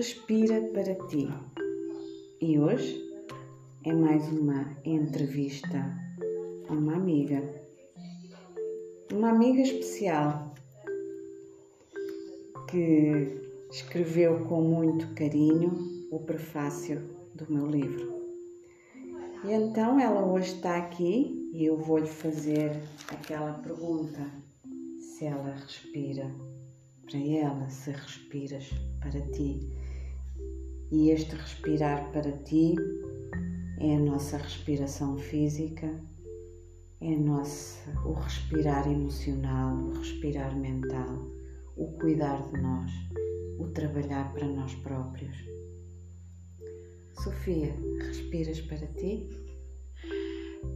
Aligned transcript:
respira 0.00 0.62
para 0.72 0.94
ti. 1.08 1.28
E 2.40 2.58
hoje 2.58 2.98
é 3.84 3.92
mais 3.92 4.26
uma 4.32 4.74
entrevista 4.82 5.76
a 6.66 6.72
uma 6.72 6.94
amiga. 6.94 7.42
Uma 9.12 9.28
amiga 9.28 9.60
especial 9.60 10.54
que 12.70 13.42
escreveu 13.70 14.46
com 14.46 14.62
muito 14.62 15.06
carinho 15.14 15.70
o 16.10 16.18
prefácio 16.20 17.02
do 17.34 17.52
meu 17.52 17.66
livro. 17.66 18.24
E 19.44 19.52
então 19.52 20.00
ela 20.00 20.24
hoje 20.24 20.54
está 20.54 20.78
aqui 20.78 21.50
e 21.52 21.66
eu 21.66 21.76
vou-lhe 21.76 22.08
fazer 22.08 22.72
aquela 23.08 23.52
pergunta: 23.52 24.26
se 24.96 25.26
ela 25.26 25.52
respira 25.56 26.34
para 27.02 27.18
ela, 27.18 27.68
se 27.68 27.90
respiras 27.90 28.70
para 29.02 29.20
ti. 29.32 29.79
E 30.92 31.10
este 31.10 31.36
respirar 31.36 32.10
para 32.10 32.32
ti 32.32 32.74
é 33.78 33.94
a 33.94 34.00
nossa 34.00 34.36
respiração 34.38 35.16
física, 35.16 35.86
é 37.00 37.14
o 38.04 38.12
respirar 38.12 38.90
emocional, 38.90 39.76
o 39.76 39.92
respirar 39.92 40.58
mental, 40.58 41.30
o 41.76 41.92
cuidar 41.92 42.42
de 42.50 42.60
nós, 42.60 42.90
o 43.60 43.68
trabalhar 43.68 44.32
para 44.32 44.48
nós 44.48 44.74
próprios. 44.74 45.36
Sofia, 47.22 47.72
respiras 48.00 48.60
para 48.62 48.86
ti? 48.88 49.28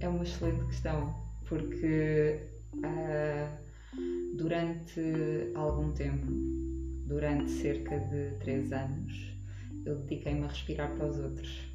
É 0.00 0.08
uma 0.08 0.24
excelente 0.24 0.66
questão, 0.66 1.14
porque 1.48 2.38
uh, 2.74 4.36
durante 4.36 5.00
algum 5.54 5.90
tempo, 5.92 6.26
durante 7.06 7.50
cerca 7.50 7.98
de 7.98 8.36
três 8.40 8.72
anos, 8.72 9.31
eu 9.84 9.96
dediquei-me 9.96 10.44
a 10.44 10.48
respirar 10.48 10.90
para 10.92 11.06
os 11.06 11.18
outros. 11.18 11.72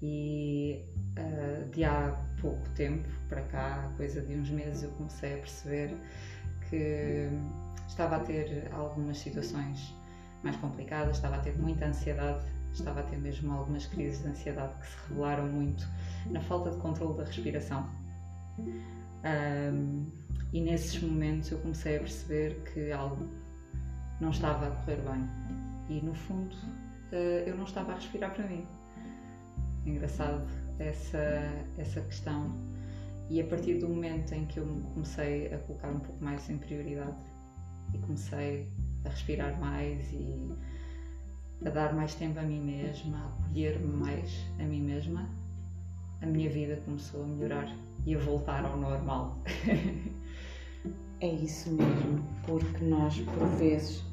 E 0.00 0.84
uh, 1.18 1.68
de 1.70 1.84
há 1.84 2.16
pouco 2.40 2.68
tempo 2.70 3.08
para 3.28 3.42
cá, 3.42 3.92
coisa 3.96 4.20
de 4.20 4.34
uns 4.34 4.50
meses, 4.50 4.84
eu 4.84 4.90
comecei 4.90 5.34
a 5.34 5.38
perceber 5.38 5.96
que 6.70 7.28
estava 7.86 8.16
a 8.16 8.20
ter 8.20 8.68
algumas 8.72 9.18
situações 9.18 9.94
mais 10.44 10.56
complicadas, 10.56 11.16
estava 11.16 11.36
a 11.36 11.40
ter 11.40 11.58
muita 11.58 11.86
ansiedade 11.86 12.44
estava 12.72 13.00
a 13.00 13.02
ter 13.02 13.18
mesmo 13.18 13.52
algumas 13.52 13.86
crises 13.86 14.22
de 14.22 14.28
ansiedade 14.28 14.72
que 14.78 14.86
se 14.86 14.96
revelaram 15.08 15.46
muito 15.48 15.88
na 16.26 16.40
falta 16.40 16.70
de 16.70 16.76
controle 16.78 17.16
da 17.16 17.24
respiração. 17.24 17.88
Um, 18.58 20.06
e 20.52 20.60
nesses 20.60 21.00
momentos 21.02 21.50
eu 21.50 21.58
comecei 21.58 21.96
a 21.96 22.00
perceber 22.00 22.62
que 22.72 22.90
algo 22.92 23.28
não 24.20 24.30
estava 24.30 24.68
a 24.68 24.70
correr 24.70 24.96
bem. 24.96 25.67
E 25.88 26.00
no 26.00 26.14
fundo 26.14 26.54
uh, 27.12 27.14
eu 27.46 27.56
não 27.56 27.64
estava 27.64 27.92
a 27.92 27.94
respirar 27.94 28.34
para 28.34 28.46
mim. 28.46 28.66
Engraçado 29.86 30.46
essa, 30.78 31.18
essa 31.76 32.00
questão. 32.02 32.52
E 33.30 33.40
a 33.40 33.44
partir 33.44 33.74
do 33.78 33.88
momento 33.88 34.32
em 34.32 34.46
que 34.46 34.58
eu 34.58 34.66
me 34.66 34.82
comecei 34.94 35.52
a 35.52 35.58
colocar 35.58 35.88
um 35.88 36.00
pouco 36.00 36.22
mais 36.24 36.48
em 36.48 36.58
prioridade 36.58 37.16
e 37.92 37.98
comecei 37.98 38.68
a 39.04 39.08
respirar 39.08 39.58
mais 39.60 40.10
e 40.12 40.56
a 41.64 41.70
dar 41.70 41.94
mais 41.94 42.14
tempo 42.14 42.38
a 42.38 42.42
mim 42.42 42.60
mesma, 42.60 43.18
a 43.18 43.44
acolher-me 43.44 43.86
mais 43.86 44.46
a 44.58 44.62
mim 44.62 44.82
mesma, 44.82 45.28
a 46.22 46.26
minha 46.26 46.48
vida 46.48 46.80
começou 46.84 47.24
a 47.24 47.26
melhorar 47.26 47.76
e 48.06 48.14
a 48.14 48.18
voltar 48.18 48.64
ao 48.64 48.76
normal. 48.76 49.42
é 51.20 51.28
isso 51.28 51.70
mesmo, 51.72 52.24
porque 52.46 52.84
nós 52.84 53.18
por 53.20 53.46
vezes 53.58 54.04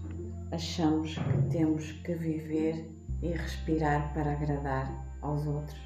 achamos 0.56 1.16
que 1.16 1.50
temos 1.50 1.92
que 1.92 2.16
viver 2.16 2.90
e 3.22 3.28
respirar 3.28 4.14
para 4.14 4.32
agradar 4.32 4.90
aos 5.22 5.46
outros. 5.46 5.80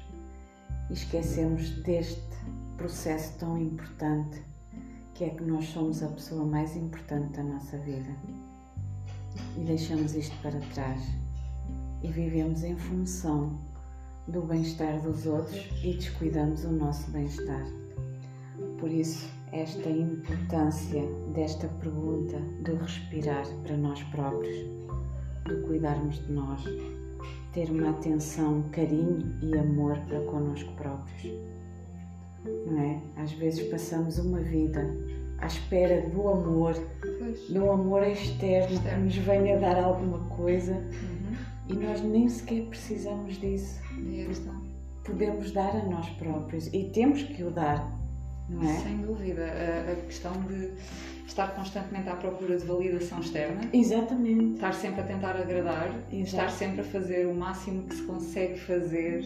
E 0.88 0.92
esquecemos 0.92 1.70
deste 1.82 2.36
processo 2.76 3.36
tão 3.38 3.58
importante 3.58 4.40
que 5.12 5.24
é 5.24 5.30
que 5.30 5.42
nós 5.42 5.64
somos 5.66 6.04
a 6.04 6.08
pessoa 6.08 6.46
mais 6.46 6.76
importante 6.76 7.32
da 7.32 7.42
nossa 7.42 7.78
vida. 7.78 8.10
E 9.56 9.64
deixamos 9.64 10.14
isto 10.14 10.36
para 10.40 10.60
trás. 10.72 11.02
E 12.02 12.08
vivemos 12.12 12.62
em 12.62 12.76
função 12.76 13.60
do 14.28 14.42
bem-estar 14.42 15.00
dos 15.00 15.26
outros 15.26 15.68
e 15.82 15.94
descuidamos 15.94 16.64
o 16.64 16.70
nosso 16.70 17.10
bem-estar. 17.10 17.66
Por 18.78 18.90
isso, 18.90 19.28
esta 19.52 19.88
importância 19.88 21.02
desta 21.34 21.68
pergunta 21.68 22.38
do 22.62 22.76
respirar 22.76 23.46
para 23.62 23.76
nós 23.76 24.02
próprios, 24.04 24.56
de 25.46 25.54
cuidarmos 25.66 26.24
de 26.26 26.32
nós, 26.32 26.64
ter 27.52 27.70
uma 27.70 27.90
atenção, 27.90 28.62
carinho 28.70 29.36
e 29.42 29.56
amor 29.58 29.98
para 30.06 30.20
connosco 30.22 30.72
próprios. 30.74 31.32
Não 32.66 32.78
é? 32.78 33.02
Às 33.16 33.32
vezes 33.32 33.68
passamos 33.68 34.18
uma 34.18 34.40
vida 34.40 34.88
à 35.38 35.46
espera 35.46 36.08
do 36.08 36.28
amor, 36.28 36.74
pois. 37.18 37.48
do 37.50 37.70
amor 37.70 38.02
externo, 38.06 38.74
externo, 38.74 38.98
que 38.98 39.04
nos 39.04 39.16
venha 39.16 39.58
dar 39.58 39.82
alguma 39.82 40.18
coisa. 40.28 40.72
Uhum 40.72 41.20
e 41.70 41.74
nós 41.74 42.02
nem 42.02 42.28
sequer 42.28 42.66
precisamos 42.66 43.38
disso. 43.38 43.80
Podemos 45.04 45.52
dar 45.52 45.76
a 45.76 45.84
nós 45.84 46.08
próprios 46.10 46.66
e 46.72 46.90
temos 46.90 47.22
que 47.22 47.44
o 47.44 47.50
dar, 47.50 47.99
é? 48.62 48.78
Sem 48.80 48.98
dúvida. 48.98 49.44
A, 49.44 49.92
a 49.92 49.96
questão 50.06 50.32
de 50.42 50.72
estar 51.26 51.54
constantemente 51.54 52.08
à 52.08 52.16
procura 52.16 52.56
de 52.56 52.64
validação 52.64 53.20
externa. 53.20 53.60
Exatamente. 53.72 54.54
Estar 54.54 54.74
sempre 54.74 55.00
a 55.00 55.04
tentar 55.04 55.36
agradar, 55.36 55.88
Exato. 56.12 56.24
estar 56.24 56.50
sempre 56.50 56.80
a 56.80 56.84
fazer 56.84 57.26
o 57.26 57.34
máximo 57.34 57.86
que 57.86 57.94
se 57.94 58.02
consegue 58.02 58.58
fazer. 58.58 59.24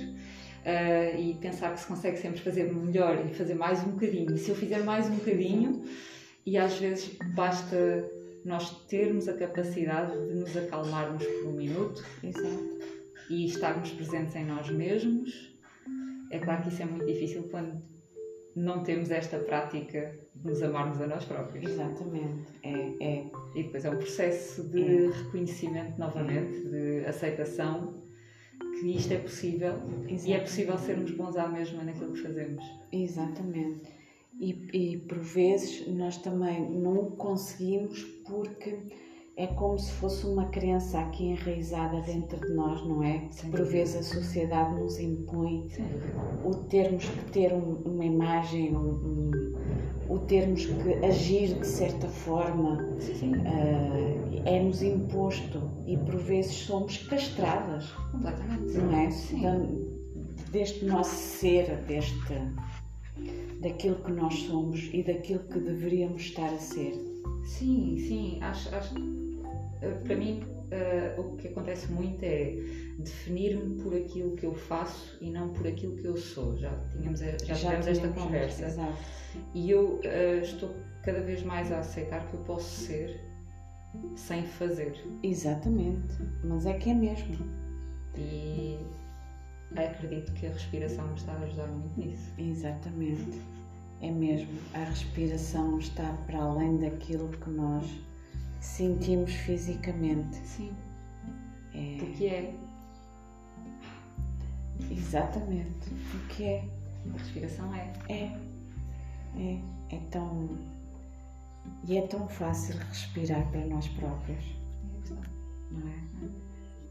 Uh, 0.64 1.20
e 1.20 1.34
pensar 1.42 1.74
que 1.74 1.80
se 1.80 1.86
consegue 1.86 2.16
sempre 2.16 2.40
fazer 2.40 2.72
melhor 2.72 3.22
e 3.26 3.34
fazer 3.34 3.54
mais 3.54 3.84
um 3.84 3.90
bocadinho. 3.90 4.34
E 4.34 4.38
se 4.38 4.48
eu 4.48 4.56
fizer 4.56 4.82
mais 4.82 5.06
um 5.10 5.16
bocadinho, 5.16 5.84
e 6.46 6.56
às 6.56 6.78
vezes 6.78 7.18
basta 7.34 8.10
nós 8.44 8.70
termos 8.86 9.28
a 9.28 9.34
capacidade 9.34 10.12
de 10.12 10.34
nos 10.34 10.56
acalmarmos 10.56 11.24
por 11.24 11.48
um 11.48 11.52
minuto 11.52 12.04
Exato. 12.22 12.78
e 13.30 13.46
estarmos 13.46 13.90
presentes 13.92 14.34
em 14.36 14.44
nós 14.44 14.70
mesmos. 14.70 15.54
É 16.30 16.38
claro 16.38 16.62
que 16.62 16.68
isso 16.68 16.82
é 16.82 16.84
muito 16.84 17.06
difícil 17.06 17.44
quando 17.50 17.82
não 18.54 18.82
temos 18.82 19.10
esta 19.10 19.38
prática 19.38 20.18
de 20.34 20.46
nos 20.46 20.62
amarmos 20.62 21.00
a 21.00 21.06
nós 21.06 21.24
próprios. 21.24 21.70
Exatamente, 21.70 22.52
é. 22.62 22.96
é. 23.00 23.30
E 23.54 23.62
depois 23.64 23.84
é 23.84 23.90
um 23.90 23.96
processo 23.96 24.64
de 24.68 25.06
é. 25.06 25.10
reconhecimento 25.10 25.98
novamente, 25.98 26.60
de 26.68 27.04
aceitação 27.06 28.02
que 28.80 28.96
isto 28.96 29.12
é 29.12 29.18
possível 29.18 29.74
Exatamente. 29.74 30.28
e 30.28 30.32
é 30.32 30.40
possível 30.40 30.78
sermos 30.78 31.10
bons 31.12 31.36
à 31.36 31.48
mesma 31.48 31.84
naquilo 31.84 32.12
que 32.12 32.22
fazemos. 32.22 32.64
Exatamente 32.92 34.04
e, 34.38 34.68
e 34.72 34.96
por 34.98 35.18
vezes 35.18 35.86
nós 35.88 36.16
também 36.18 36.68
não 36.70 37.10
conseguimos 37.12 38.02
porque 38.26 38.78
é 39.36 39.48
como 39.48 39.78
se 39.78 39.90
fosse 39.92 40.24
uma 40.26 40.46
crença 40.46 41.00
aqui 41.00 41.26
enraizada 41.26 42.00
dentro 42.02 42.38
de 42.46 42.54
nós, 42.54 42.84
não 42.86 43.02
é? 43.02 43.26
Sim. 43.30 43.50
Por 43.50 43.64
vezes 43.64 43.96
a 43.96 44.02
sociedade 44.02 44.80
nos 44.80 44.98
impõe 45.00 45.66
o 46.44 46.54
termos 46.54 47.04
que 47.04 47.30
ter 47.32 47.52
um, 47.52 47.82
uma 47.84 48.04
imagem, 48.04 48.76
um, 48.76 48.90
um, 48.90 49.54
o 50.08 50.18
termos 50.20 50.66
que 50.66 51.04
agir 51.04 51.58
de 51.58 51.66
certa 51.66 52.06
forma, 52.06 52.78
uh, 52.80 54.42
é-nos 54.44 54.82
imposto 54.82 55.68
e 55.84 55.96
por 55.96 56.16
vezes 56.16 56.54
somos 56.54 56.98
castradas. 56.98 57.90
Completamente. 58.12 58.78
Não 58.78 58.96
é? 58.96 59.10
Sim. 59.10 59.90
Deste 60.52 60.84
nosso 60.84 61.16
ser, 61.16 61.76
deste 61.86 62.14
daquilo 63.60 63.96
que 63.96 64.12
nós 64.12 64.34
somos 64.42 64.90
e 64.92 65.02
daquilo 65.02 65.40
que 65.40 65.58
deveríamos 65.58 66.22
estar 66.22 66.52
a 66.52 66.58
ser. 66.58 66.92
Sim, 67.44 67.96
sim, 67.98 68.38
acho, 68.40 68.74
acho 68.74 68.94
para 70.04 70.16
mim 70.16 70.42
uh, 70.42 71.20
o 71.20 71.36
que 71.36 71.48
acontece 71.48 71.90
muito 71.92 72.22
é 72.22 72.56
definir-me 72.98 73.82
por 73.82 73.94
aquilo 73.94 74.34
que 74.36 74.46
eu 74.46 74.54
faço 74.54 75.16
e 75.20 75.30
não 75.30 75.50
por 75.50 75.66
aquilo 75.66 75.96
que 75.96 76.06
eu 76.06 76.16
sou. 76.16 76.56
Já 76.56 76.70
tínhamos, 76.92 77.20
já, 77.20 77.36
já 77.38 77.54
tivemos 77.54 77.86
esta 77.86 78.08
conversa. 78.08 78.66
Exato. 78.66 78.98
E 79.54 79.70
eu 79.70 79.96
uh, 79.96 80.40
estou 80.42 80.74
cada 81.02 81.20
vez 81.20 81.42
mais 81.42 81.70
a 81.72 81.78
aceitar 81.78 82.26
que 82.28 82.34
eu 82.34 82.40
posso 82.40 82.68
ser 82.68 83.20
sem 84.16 84.44
fazer. 84.44 84.96
Exatamente, 85.22 86.16
mas 86.42 86.66
é 86.66 86.74
que 86.74 86.90
é 86.90 86.94
mesmo. 86.94 87.36
E 88.16 88.78
acredito 89.76 90.32
que 90.34 90.46
a 90.46 90.50
respiração 90.50 91.06
me 91.08 91.14
está 91.14 91.32
a 91.32 91.40
ajudar 91.40 91.66
muito 91.68 92.00
nisso. 92.00 92.32
Exatamente. 92.38 93.40
É 94.00 94.10
mesmo. 94.10 94.58
A 94.74 94.84
respiração 94.84 95.78
está 95.78 96.12
para 96.26 96.38
além 96.38 96.76
daquilo 96.78 97.28
que 97.28 97.50
nós 97.50 97.86
sentimos 98.64 99.32
fisicamente. 99.32 100.36
Sim. 100.38 100.74
É... 101.74 101.96
Porque 101.98 102.26
é. 102.26 102.54
Exatamente. 104.90 105.90
Porque 106.10 106.44
é. 106.44 106.68
A 107.14 107.18
respiração 107.18 107.74
é. 107.74 107.92
É. 108.08 108.38
É. 109.36 109.60
É 109.90 109.98
tão. 110.10 110.48
E 111.86 111.96
é 111.96 112.06
tão 112.06 112.26
fácil 112.28 112.76
respirar 112.76 113.48
para 113.50 113.64
nós 113.66 113.86
próprios. 113.88 114.44
É 114.44 115.14
não 115.70 115.88
é? 115.88 116.04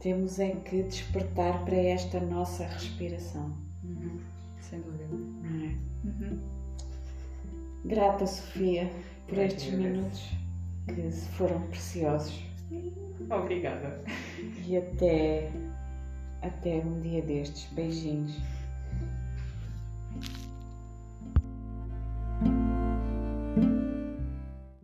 temos 0.00 0.38
é 0.38 0.50
que 0.50 0.82
despertar 0.82 1.64
para 1.64 1.76
esta 1.76 2.20
nossa 2.20 2.66
respiração. 2.66 3.56
Uhum. 3.82 4.20
Sem 4.60 4.80
dúvida. 4.80 5.06
Não 5.08 5.64
é? 5.64 5.76
Uhum. 6.04 6.40
Grata, 7.84 8.26
Sofia, 8.26 8.90
por 9.28 9.38
estes 9.38 9.72
agradeço. 9.72 9.96
minutos 9.96 10.43
que 10.86 11.10
foram 11.36 11.60
preciosos. 11.68 12.42
Obrigada. 13.30 14.00
E 14.66 14.76
até, 14.76 15.50
até 16.42 16.76
um 16.76 17.00
dia 17.00 17.22
destes. 17.22 17.72
Beijinhos. 17.72 18.36